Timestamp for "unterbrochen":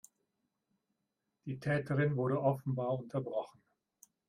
2.97-3.61